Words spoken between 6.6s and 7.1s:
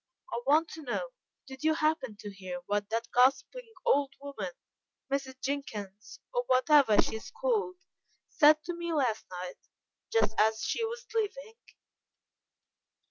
ever